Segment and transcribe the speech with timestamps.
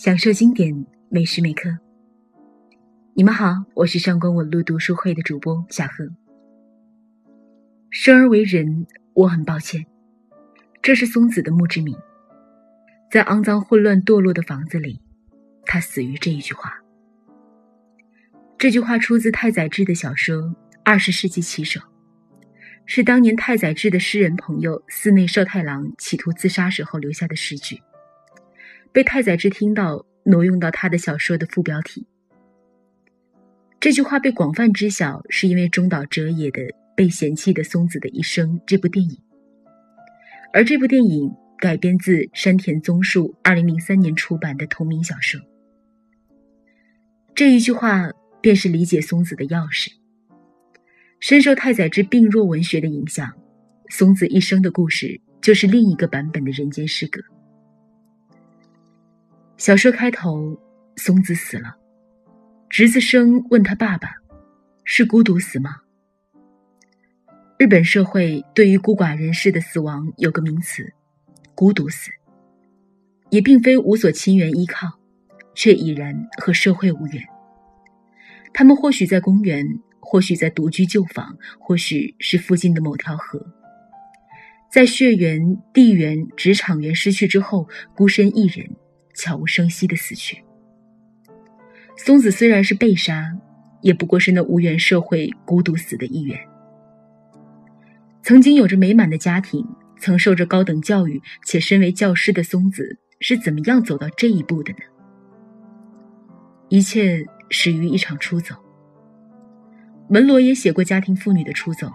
[0.00, 1.76] 享受经典每时每刻。
[3.14, 6.08] 你们好，我是上官文路读书会的主播小何。
[7.90, 9.84] 生而为人，我很抱歉。
[10.80, 11.98] 这是松子的墓志铭，
[13.10, 15.02] 在肮脏、混乱、堕落的房子里，
[15.64, 16.78] 他死于这一句话。
[18.56, 20.36] 这句话出自太宰治的小说
[20.84, 21.80] 《二十世纪棋手》，
[22.86, 27.82] 是当年太宰治的诗人朋友寺内寿太郎企图自杀时候留下的诗句。
[28.98, 32.04] 被太宰治听到，挪用到他的小说的副标题。
[33.78, 36.62] 这句话被广泛知晓，是因为中岛哲也的
[36.96, 39.16] 《被嫌弃的松子的一生》这部电影。
[40.52, 45.40] 而这部电影改编自山田宗树二零零三年出版的同名小说。
[47.36, 49.92] 这一句话便是理解松子的钥匙。
[51.20, 53.32] 深受太宰治病弱文学的影响，
[53.90, 57.22] 松子一生的故事就是另一个版本的人间失格。
[59.58, 60.56] 小说开头，
[60.94, 61.74] 松子死了，
[62.70, 64.08] 侄子生问他爸爸
[64.84, 65.78] ：“是孤独死吗？”
[67.58, 70.88] 日本社会对于孤寡人士的死亡有个名词
[71.56, 72.08] “孤独死”，
[73.30, 74.86] 也并非无所亲缘依靠，
[75.56, 77.20] 却已然和社会无缘。
[78.54, 79.66] 他们或许在公园，
[79.98, 83.44] 或许在独居旧房，或许是附近的某条河，
[84.70, 88.64] 在血缘、地缘、职场缘失去之后，孤身一人。
[89.18, 90.42] 悄无声息的死去。
[91.96, 93.36] 松子虽然是被杀，
[93.82, 96.38] 也不过是那无缘社会孤独死的一员。
[98.22, 99.66] 曾经有着美满的家庭，
[99.98, 104.78] 曾受着高等教育，且身为教师的松子是怎么样走到这一步的呢？
[106.68, 108.54] 一切始于一场出走。
[110.08, 111.90] 门罗也写过家庭妇女的出走，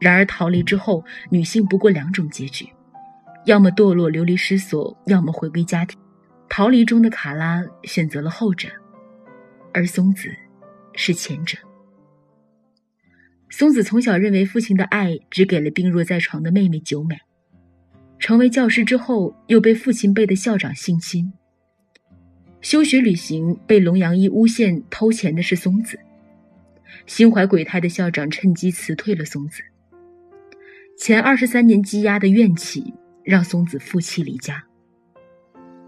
[0.00, 2.68] 然而逃离之后，女性不过两种结局：
[3.46, 5.98] 要么堕落流离失所，要么回归家庭。
[6.54, 8.68] 逃离中的卡拉选择了后者，
[9.72, 10.28] 而松子
[10.92, 11.56] 是前者。
[13.48, 17.16] 松子从小认为父亲的爱只给了病弱在床的妹妹久美，
[18.18, 21.32] 成为教师之后又被父亲辈的校长性侵。
[22.60, 25.98] 休学旅行被龙阳一诬陷偷钱的是松子，
[27.06, 29.62] 心怀鬼胎的校长趁机辞退了松子。
[30.98, 32.92] 前二十三年积压的怨气
[33.24, 34.62] 让松子负气离家。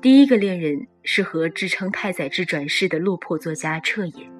[0.04, 4.30] 第一个恋人是和支撑太宰治转世的落魄作家彻野，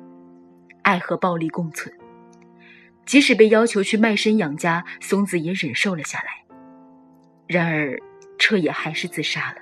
[0.82, 1.91] 爱和暴力共存。
[3.06, 6.26] 即使被要求去卖身养家，松子也忍受了下来。
[7.47, 7.98] 然而，
[8.38, 9.56] 彻野还是自杀了。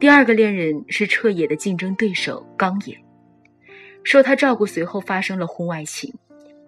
[0.00, 2.98] 第二个恋人是彻野的竞争对手冈野，
[4.04, 6.10] 受他照顾，随后发生了婚外情，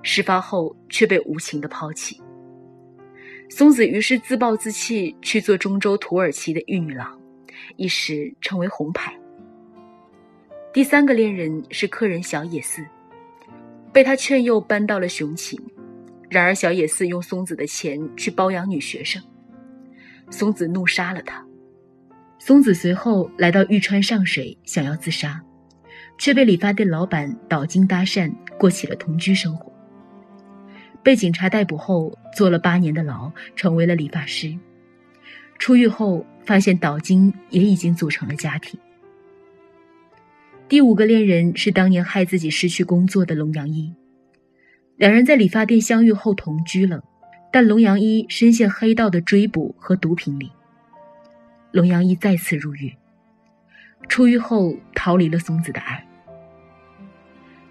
[0.03, 2.20] 事发后却被无情的抛弃。
[3.49, 7.18] 松子于是自暴自弃，去做中州土耳其的玉女郎。
[7.77, 9.15] 一时成为红牌。
[10.73, 12.85] 第三个恋人是客人小野寺，
[13.93, 15.59] 被他劝诱搬到了熊琴，
[16.29, 19.21] 然而小野寺用松子的钱去包养女学生，
[20.31, 21.45] 松子怒杀了他。
[22.39, 25.43] 松子随后来到玉川上水，想要自杀，
[26.19, 29.73] 却被理发店老板岛津搭讪，过起了同居生活。
[31.03, 34.57] 被警察逮捕后，坐了八年的牢，成为了理发师。
[35.59, 38.81] 出狱后，发现岛津也已经组成了家庭。
[40.67, 43.93] 第五个恋人是当年害自己失去工作的龙阳一，
[44.97, 47.05] 两人在理发店相遇后同居了，
[47.53, 50.51] 但龙阳一深陷黑道的追捕和毒品里。
[51.71, 52.95] 龙阳一再次入狱，
[54.09, 56.03] 出狱后逃离了松子的爱。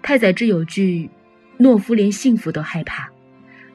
[0.02, 1.10] 太宰治有句
[1.58, 3.10] ：“懦夫连幸福都害怕。”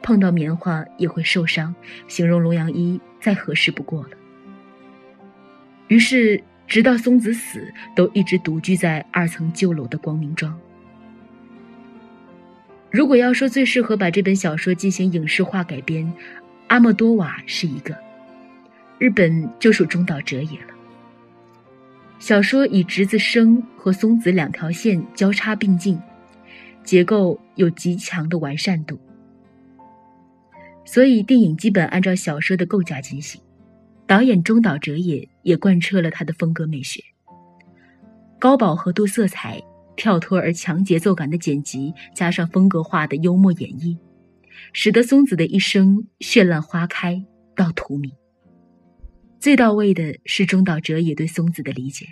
[0.01, 1.75] 碰到棉花也会受伤，
[2.07, 4.11] 形容龙阳一再合适不过了。
[5.87, 10.57] 于是，直到松子死，都一直独居在二层旧楼的光明庄。
[12.89, 16.11] 如果要说最适合把这本小说进行影视化改编，
[16.67, 17.95] 阿莫多瓦是一个，
[18.97, 20.73] 日本就属中岛哲也了。
[22.19, 25.99] 小说以侄子生和松子两条线交叉并进，
[26.83, 28.99] 结构有极强的完善度。
[30.85, 33.41] 所以，电影基本按照小说的构架进行。
[34.05, 37.03] 导演中岛哲也也贯彻了他的风格美学，
[38.39, 39.61] 高饱和度色彩、
[39.95, 43.97] 跳脱而强节奏感的剪辑，加上风格化的幽默演绎，
[44.71, 47.23] 使得松子的一生绚烂花开
[47.55, 48.11] 到荼蘼。
[49.39, 52.07] 最到位的是中岛哲也对松子的理解。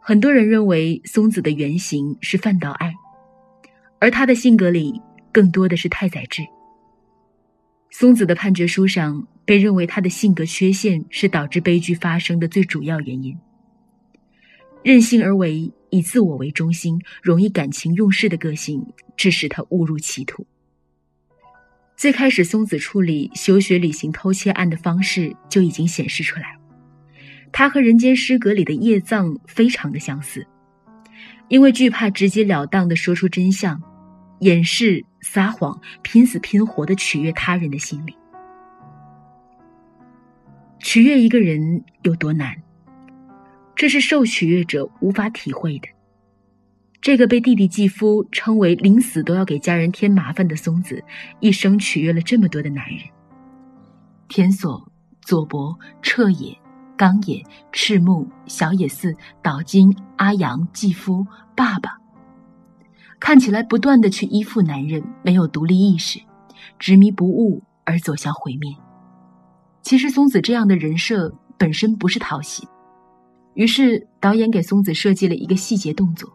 [0.00, 2.92] 很多人认为松子的原型是范岛爱，
[4.00, 5.00] 而他的性格里
[5.30, 6.42] 更多的是太宰治。
[7.90, 13.34] 松子的判决书上被认为他的性格缺陷是导致悲剧发生的最主要原因。
[14.82, 18.84] 任性而为、以自我为中心、容易感情用事的个性，
[19.16, 20.46] 致使他误入歧途。
[21.96, 26.54] 最开始，松子处理休学旅行偷窃案的方式就已经显示出来，
[27.50, 30.46] 他和《人间失格》里的叶藏非常的相似，
[31.48, 33.80] 因为惧怕直截了当的说出真相，
[34.40, 38.14] 掩饰、撒谎、拼死拼活的取悦他人的心理。
[40.80, 42.54] 取悦一个人有多难？
[43.74, 45.88] 这是受取悦者无法体会的。
[47.00, 51.02] 这个被弟弟继夫称为临死都要给家人添麻烦的松子，
[51.40, 52.98] 一生取悦了这么多的男人：
[54.28, 54.90] 田所、
[55.20, 56.56] 佐伯、彻野、
[56.96, 57.40] 冈野、
[57.70, 61.24] 赤木、小野寺、岛津、阿阳、继夫、
[61.54, 61.96] 爸爸。
[63.20, 66.20] 看起来不断的去依附男人，没有独立意识，
[66.78, 68.74] 执迷不悟而走向毁灭。
[69.88, 72.68] 其实松子这样的人设本身不是讨喜。
[73.54, 76.30] 于是，导演给松子设计了一个细节动作，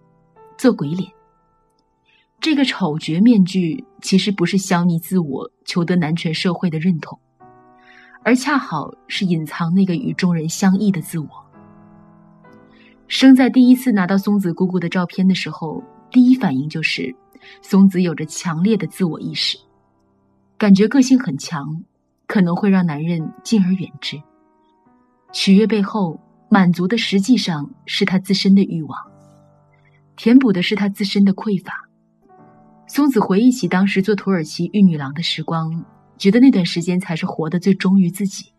[0.58, 1.08] 做鬼脸。
[2.42, 7.20] 这个丑角面具其实不是消弭自我、求得男权社会的认同，
[8.24, 11.28] 而恰好是隐藏那个与众人相异的自我。
[13.08, 17.16] 生在第一次拿到松子姑姑的照片的时候，第一反应就是
[17.62, 19.60] 松子有着强烈的自我意识，
[20.58, 21.64] 感觉个性很强，
[22.34, 24.20] 可能会让男人敬而远之。
[25.32, 26.20] 取悦背后。
[26.50, 28.96] 满足的实际上是他自身的欲望，
[30.16, 31.74] 填补的是他自身的匮乏。
[32.86, 35.84] 松子回忆起当时做土耳其玉女郎的时光，
[36.16, 38.54] 觉得那段时间才是活得最忠于自己。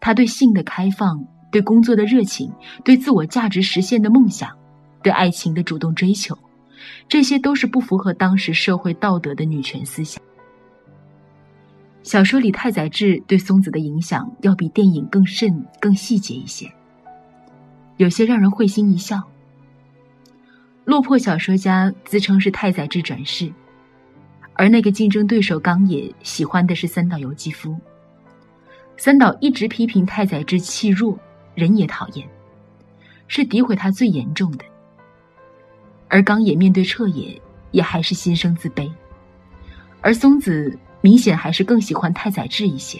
[0.00, 2.52] 他对性的开放，对工作的热情，
[2.84, 4.50] 对自我价值实现的梦想，
[5.04, 6.36] 对爱情的主动追求，
[7.08, 10.20] 这些都是不符合当时社会道德的女权思想。
[12.02, 16.70] 小说里太宰治对松子的影响要比电影更甚、更细节一些，
[17.96, 19.22] 有些让人会心一笑。
[20.84, 23.52] 落魄小说家自称是太宰治转世，
[24.54, 27.76] 而那个竞争对手冈野喜欢的是三岛由纪夫。
[28.96, 31.16] 三岛一直批评太宰治气弱，
[31.54, 32.28] 人也讨厌，
[33.28, 34.64] 是诋毁他最严重的。
[36.08, 37.40] 而冈野面对彻野，
[37.70, 38.90] 也还是心生自卑，
[40.00, 40.76] 而松子。
[41.02, 42.98] 明显还是更喜欢太宰治一些。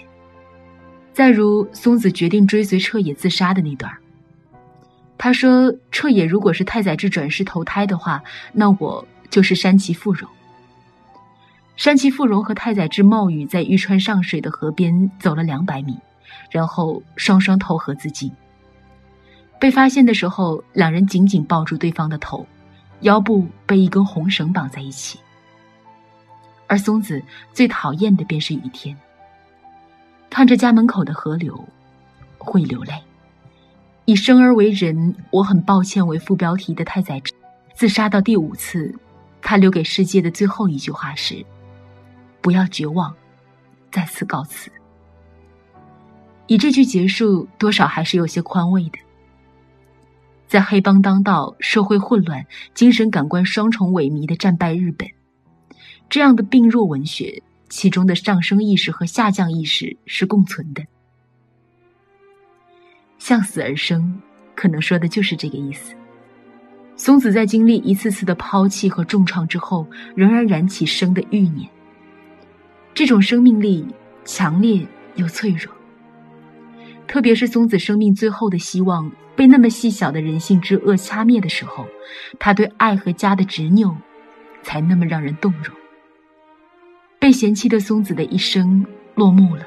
[1.14, 3.90] 再如松子决定追随彻野自杀的那段
[5.18, 8.22] 他说：“彻野如果是太宰治转世投胎的话，
[8.52, 10.28] 那我就是山崎富荣。”
[11.76, 15.96] 山崎富荣和太宰治冒雨在玉川上水的河边走了两百米，
[16.50, 18.32] 然后双双投河自尽。
[19.60, 22.44] 被发现的时候，两人紧紧抱住对方的头，
[23.02, 25.20] 腰部被一根红绳绑在一起。
[26.72, 27.22] 而松子
[27.52, 28.96] 最讨厌的便是雨天。
[30.30, 31.62] 看着家门口的河流，
[32.38, 32.94] 会流泪。
[34.06, 37.34] 以生而为人，我很抱歉为副标题的太宰治
[37.74, 38.90] 自杀到第五次，
[39.42, 41.44] 他留给世界的最后一句话是
[42.40, 43.14] ：“不要绝望，
[43.90, 44.72] 再次告辞。”
[46.48, 48.98] 以这句结束，多少还是有些宽慰的。
[50.48, 55.06] 在黑帮当道、社会混乱、精神感官双重萎靡的战败日本。
[56.12, 60.84] 这样的病弱文学，其中的上升意识和下降意识是共存的。
[63.18, 64.20] 向死而生，
[64.54, 65.94] 可能说的就是这个意思。
[66.96, 71.66] 松子在经历一次次的抛弃和重创之后，仍然燃起生的欲念。
[72.92, 73.86] 这种生命力
[74.22, 75.74] 强烈又脆弱，
[77.08, 81.86] 特别是松子生命最后的希望被那么细小的人性之恶掐灭的时候，
[82.38, 83.96] 他对爱和家的执拗，
[84.62, 85.74] 才那么让人动容。
[87.22, 89.64] 被嫌弃的松子的一生落幕了，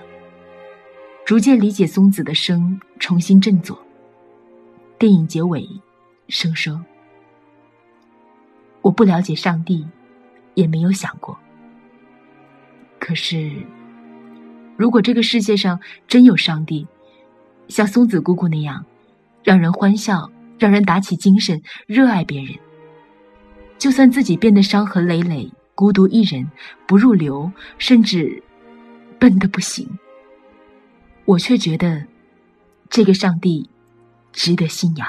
[1.25, 3.81] 逐渐理解松子的生，重新振作。
[4.99, 5.65] 电影结尾，
[6.27, 6.83] 生说
[8.83, 9.87] ：“我不了解上帝，
[10.53, 11.39] 也没有想过。
[12.99, 13.49] 可是，
[14.75, 16.85] 如果这个世界上真有上帝，
[17.69, 18.85] 像松子姑姑那样，
[19.45, 22.53] 让人欢笑，让人打起精神，热爱别人，
[23.77, 26.49] 就算自己变得伤痕累累。”孤独一人，
[26.87, 28.41] 不入流，甚至
[29.19, 29.87] 笨得不行。
[31.25, 32.05] 我却觉得，
[32.89, 33.69] 这个上帝
[34.31, 35.07] 值得信仰。